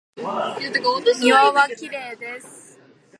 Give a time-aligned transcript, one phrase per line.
[1.21, 2.79] 庭はきれいです。